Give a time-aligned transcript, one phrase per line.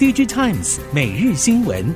[0.00, 1.94] DJ Times 每日新闻。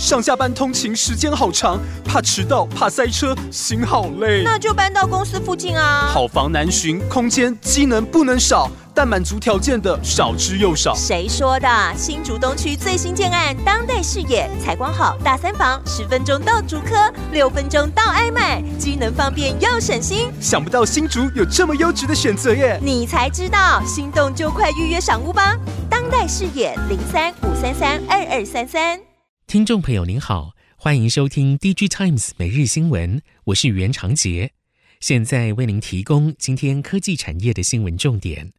[0.00, 4.42] 上下班通勤时间好长，怕迟到，怕塞车，心好累。
[4.42, 6.08] 那就搬到公司附近啊。
[6.10, 10.94] 好房难寻，空间机能不能少，但满足条件的少之又少。
[10.94, 11.68] 谁说的？
[11.98, 20.30] 新竹东区最新建案，当代视野，采光好，大三房，十分钟到竹科，六分钟到爱买，机能方便又省心。
[20.40, 22.80] 想不到新竹有这么优质的选择耶！
[22.82, 25.54] 你才知道，心动就快预约赏屋吧。
[25.90, 29.09] 当代视野零三五三三二二三三。
[29.50, 34.52] 听众朋友您好，欢迎收听 DigiTimes 每日新闻，我是袁长杰，
[35.00, 38.52] 现在为您提供今天科技产业的新闻重点。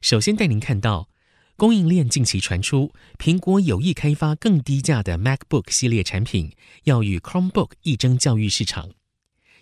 [0.00, 1.08] 首先带您看到，
[1.54, 6.50] 供应链近期传出，苹果有意开发更低价的 MacBook 系列产品，
[6.82, 8.90] 要与 Chromebook 一争教育市场。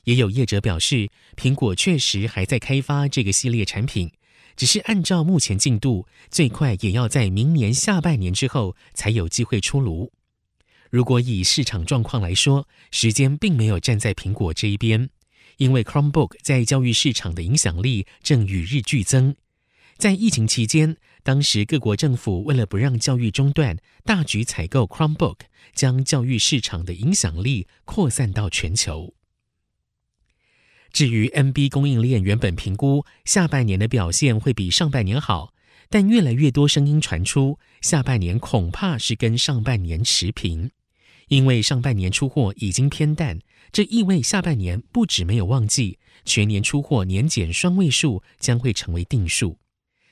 [0.05, 4.11] 也有业者表示，苹果确实还在开发这个系列产品，
[4.57, 10.11] 只是按照目前进度，最快也要在明年下半年之后才有机会出炉。
[10.91, 15.11] 如果以市场状况来说，时间并没有站在苹果这一边，
[15.57, 19.35] 因为 Chromebook 在教育市场的影响力正与日俱增。
[19.97, 25.39] 在疫情期间，当时各国政府为了不让教育中断，大举采购 Chromebook，
[25.75, 29.15] 将教育市场的影响力扩散到全球。
[30.93, 35.53] 至于 NB 供应链原本评估下半年的表现会比上半年好。
[35.89, 40.71] 但越来越多声音传出，下半年恐怕是跟上半年持平，
[41.29, 43.39] 因为上半年出货已经偏淡，
[43.73, 49.59] 这意味下半年不止没有旺季，全年出货年减双位数将会成为定数。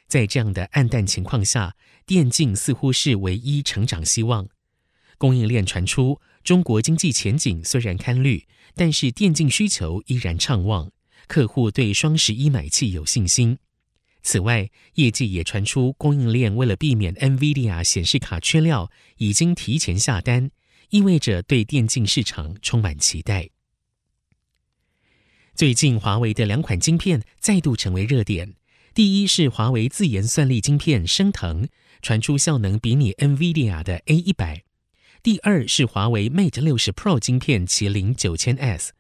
[0.07, 1.75] 在这样的暗淡情况下，
[2.07, 4.47] 电竞似乎是唯一成长希望。
[5.17, 10.91] 供应链传出，中国经济前景虽然堪虑，但是电竞需求依然畅旺，
[11.27, 13.59] 客户对双十一买气有信心。
[14.25, 20.51] 此外，业界也传出供应链为了避免 NVIDIA 显示卡缺料，已经提前下单，
[20.89, 23.51] 意味着对电竞市场充满期待。
[25.55, 28.55] 最近，华为的两款晶片再度成为热点。
[28.95, 31.69] 第一是华为自研算力晶片升腾，
[32.01, 34.63] 传出效能比拟 NVIDIA 的 A 一百；
[35.23, 38.93] 第二是华为 Mate 六十 Pro 晶片麒麟九千 S，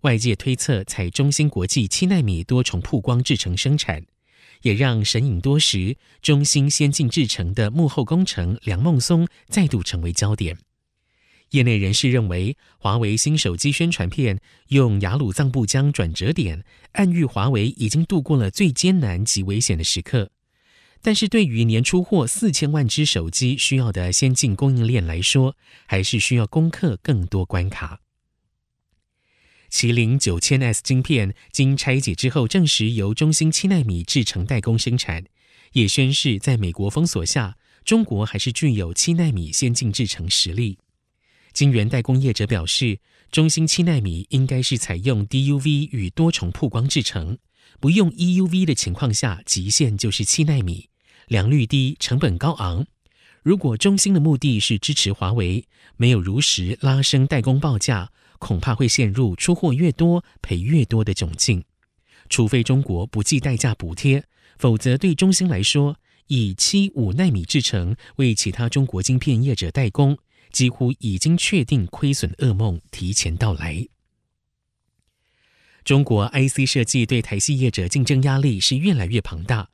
[0.00, 4.06] 外界推测采中芯国际七纳米多重曝光制程生产。
[4.62, 10.58] 也让神隐多时、中兴先进制程的幕后功臣梁孟松再度成为焦点。
[11.50, 20.30] 业内人士认为，华为新手机宣传片用雅鲁藏布江转折点，暗喻华为已经度过了最艰难及危险的时刻。
[21.02, 25.56] 但是，对于年出货四千万只手机需要的先进供应链来说，
[25.86, 28.00] 还是需要攻克更多关卡。
[29.70, 35.24] 麒麟九千 S 晶片经拆解之后，证实由中芯七纳米制程代工生产，
[35.72, 40.78] 也宣示在美国封锁下，中国还是具有七纳米先进制程实力。
[41.52, 42.98] 晶圆代工业者表示，
[43.30, 47.38] 中芯七纳米应该是采用 DUV 与多重曝光制程，
[47.78, 50.88] 不用 EUV 的情况下，极限就是七纳米，
[51.28, 52.86] 良率低，成本高昂。
[53.42, 55.64] 如果中芯的目的是支持华为，
[55.96, 58.10] 没有如实拉升代工报价。
[58.40, 61.62] 恐怕会陷入出货越多赔越多的窘境，
[62.28, 64.24] 除非中国不计代价补贴，
[64.58, 65.96] 否则对中芯来说，
[66.26, 70.18] 以七五纳米制程为其他中国晶片业者代工，
[70.50, 73.86] 几乎已经确定亏损噩梦提前到来。
[75.84, 79.70] 中国 IC 设计对台系业者竞争压力是越来越庞大，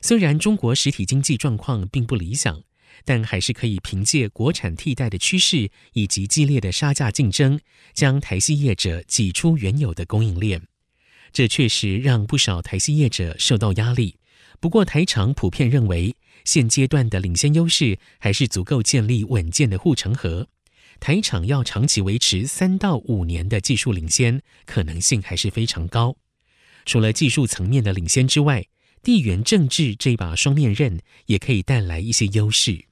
[0.00, 2.62] 虽然中国实体经济状况并不理想。
[3.04, 7.60] 但还是可以凭借国产替代的趋势以及激烈的杀价竞争，
[7.94, 10.62] 将台系业者挤出原有的供应链。
[11.32, 14.16] 这确实让不少台系业者受到压力。
[14.58, 20.48] 不过，台厂普遍认为，现阶段的领先优势还是足够建立稳健的护城河。
[20.98, 26.16] 台厂要长期维持三到五年的技术领先，可能性还是非常高。
[26.84, 28.66] 除了技术层面的领先之外，
[29.02, 32.84] 地缘政治这把双面刃也可以带来一些优势。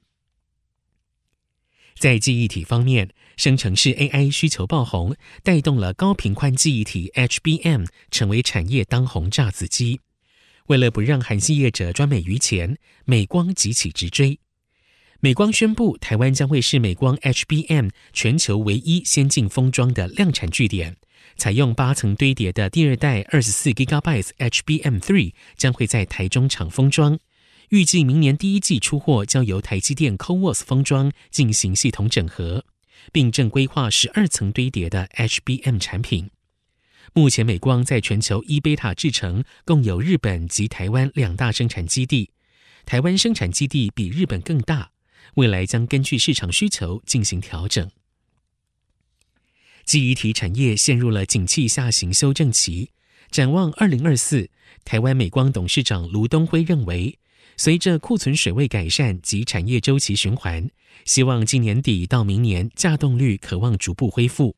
[1.98, 10.00] 在记忆体方面，生成式 AI 需求爆红，带动了高频宽记忆体 HBM 成为产业当红炸子鸡。
[10.68, 14.38] 为了不让韩系业者赚美于钱，美光急起直追。
[15.20, 20.96] 美光宣布，台湾将会是美光 HBM 全球唯一先进封装的量产据点，
[21.36, 27.18] 采用八层堆叠的第二代二十四 GB HBM3 将会在台中厂封装。
[27.70, 32.64] 预计明年第一季出货，将由台积电 CoWoS 封装进行系统整合，
[33.12, 36.30] 并正规划十二层堆叠的 HBM 产品。
[37.12, 42.30] 目前美光在全球 E 贝塔制程共有日本及台湾两大生产基地，
[42.86, 44.92] 台湾生产基地比日本更大，
[45.34, 47.90] 未来将根据市场需求进行调整。
[49.84, 52.90] 记忆体产业陷入了景气下行修正期，
[53.30, 54.48] 展望二零二四，
[54.84, 57.18] 台湾美光董事长卢东辉认为，
[57.56, 60.68] 随着库存水位改善及产业周期循环，
[61.04, 64.56] 希望今年底到明年稼动率可望逐步恢复。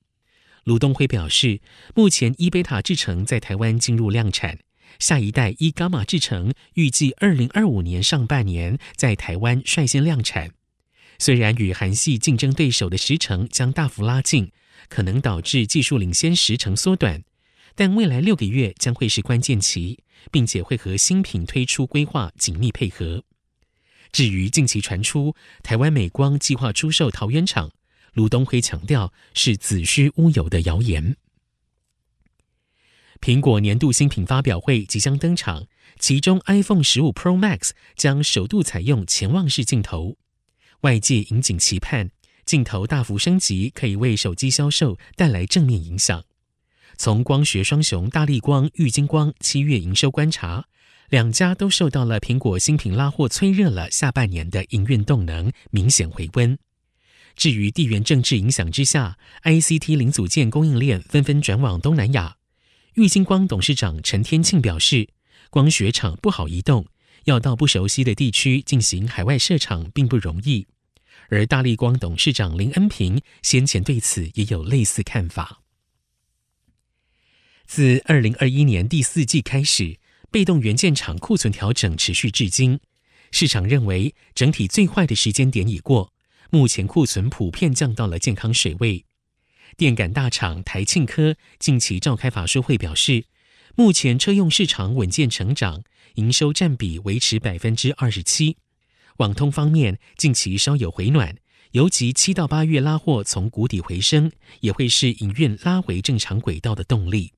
[0.64, 1.60] 卢东辉表示，
[1.94, 4.58] 目前 E 贝塔制程在台湾进入量产，
[4.98, 10.50] 下一代 E 伽马制程预计二零二五年上半年在台湾率先量产。
[11.18, 14.52] 虽然与韩系竞争对手的时程将大幅拉近。
[14.88, 17.22] 可能导致技术领先时程缩短，
[17.76, 20.00] 但未来六个月将会是关键期，
[20.30, 23.24] 并且会和新品推出规划紧密配合。
[24.12, 27.70] 至于近期传出台湾美光计划出售桃园厂，
[28.12, 31.16] 卢东辉强调是子虚乌有的谣言。
[33.20, 35.66] 苹果年度新品发表会即将登场，
[35.98, 40.16] 其中 iPhone 十五 Pro Max 将首度采用潜望式镜头，
[40.80, 42.10] 外界引颈期盼。
[42.46, 46.24] 镜头大幅升级可以为手机销售带来正面影响。
[47.02, 50.66] 从光学双雄大立光、玉晶光七月营收观察，
[51.08, 56.58] 两家都受到了苹果新品拉货催热了下半年的营运动能明显回温。
[57.34, 62.36] 至于地缘政治影响之下，ICT 零组件供应链纷纷转往东南亚。
[62.96, 65.08] 玉晶光董事长陈天庆表示，
[65.48, 66.84] 光学厂不好移动，
[67.24, 70.66] 要到不熟悉的地区进行海外设厂并不容易。
[71.30, 75.59] 而大立光董事长林恩平先前对此也有类似看法。
[77.72, 79.96] 自二零二一年第四季开始，
[80.28, 82.80] 被动元件厂库存调整持续至今，
[83.30, 86.12] 市场认为整体最坏的时间点已过，
[86.50, 89.04] 目前库存普遍降到了健康水位。
[89.76, 93.26] 电感大厂台庆科近期召开法说会表示，
[93.76, 95.84] 目前车用市场稳健成长，
[96.16, 98.56] 营收占比维持百分之二十七。
[99.18, 101.36] 网通方面，近期稍有回暖，
[101.70, 107.32] 尤其七到八月拉货从谷底回升，也会是营运拉回正常轨道的动力。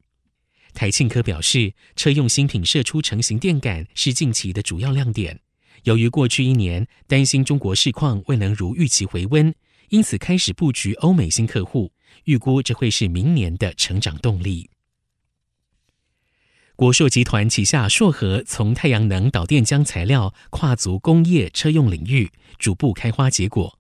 [0.75, 5.41] 台庆科表示，车用新品射出成型电感是近期的主要亮点。
[5.85, 9.55] 由于过去一年担心中国市况未能如预期回温，
[9.89, 11.93] 因此开始布局欧美新客户，
[12.25, 14.71] 预估这会是明年的成长动力。
[16.75, 23.79] 国硕集团旗下硕和从太阳能导电浆材料跨足工业车用领域，逐步开花结果。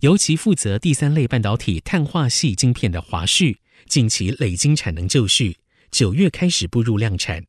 [0.00, 5.58] 尤其负责第三类半导体碳化矽晶片的华旭，近期累经产能就绪，
[5.92, 7.44] 九月开始步入量产。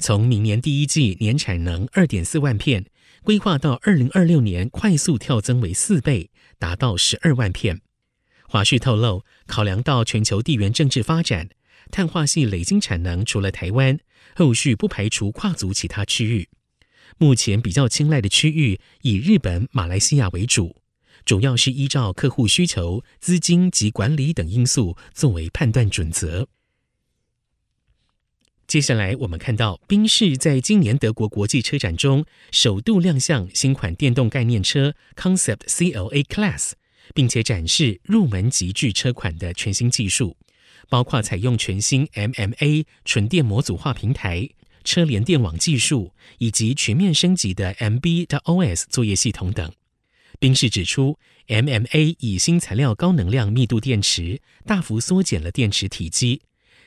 [0.00, 2.86] 从明年第一季年产能二点四万片，
[3.22, 7.80] 规划到二零二六年快速跳增为四倍，达到十二万片。
[8.48, 11.50] 华旭透露，考量到全球地缘政治发展，
[11.92, 13.96] 碳化系累经产能除了台湾。
[14.34, 16.48] 后续不排除跨足其他区域，
[17.18, 20.82] 目前比较青睐的区域以日本、马来西亚为主，
[21.24, 26.48] 主要是依照客户需求、资金及管理等因素作为判断准则。
[28.66, 36.72] 接下来我们看到，宾士在今年德国国际车展中首度亮相新款电动概念车 Concept CLA Class，
[37.14, 40.36] 并且展示入门级距车款的全新技术。
[40.90, 44.48] 包括采用全新 MMA 纯电模组化平台、
[44.84, 49.72] 车联电网技术，以及全面升级的 MB.OS 作业系统等。
[50.38, 51.18] 宾士指出
[51.48, 56.42] ，MMA 以新材料高能量密度电池，大幅缩减了电池体积，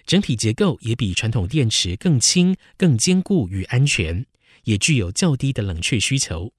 [0.08, 4.26] 整体结构也比传统电池更轻、更坚固与安全，
[4.64, 6.52] 也具有较低的冷却需求。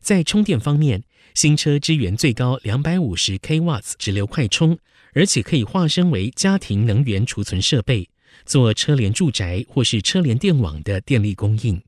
[0.00, 1.02] 在充电方面，
[1.34, 4.78] 新车支援最高两百五十 kW 直流快充。
[5.14, 8.08] 而且可以化身为家庭能源储存设备，
[8.44, 11.82] 做车联住宅或是车联电网的电力供应。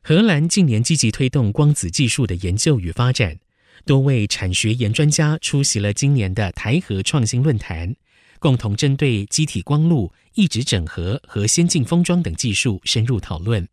[0.00, 3.38] 荷兰近年积极推动光子技术的研究与发展，
[3.84, 7.94] 多位产学研专家出席了今年的台核创新论坛，
[8.40, 13.68] 共同针对机体光路、异质整合和先进封装等技术深入讨论。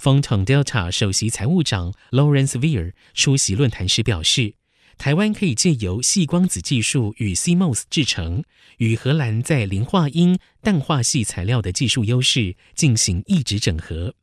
[0.00, 4.54] Photon Delta 首席财务长 Lawrence Weir 出席论坛时表示。
[4.98, 8.42] 台湾可以借由细光子技术与 CMOS 制程，
[8.78, 14.14] 与荷兰在磷化铟氮化系材料的技术优势进行异质整合。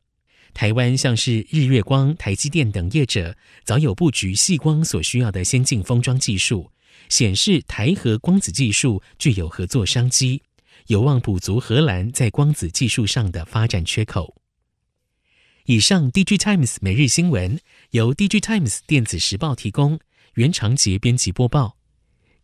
[0.55, 6.71] 台湾像是日月光、台积电等业者，早有布局细光所需要的先进封装技术，
[7.13, 10.41] 显示台核光子技术具有合作商机，
[10.87, 14.41] 有望补足荷兰在光子技术上的发展缺口。
[15.65, 17.59] 以上，DG Times 每日新闻
[17.91, 19.99] 由 DG Times 电子时报提供。
[20.33, 21.77] 原长杰编辑播报，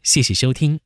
[0.04, 0.80] 谢谢收听。